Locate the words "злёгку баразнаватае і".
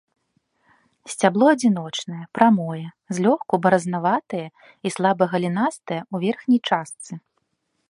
3.17-4.95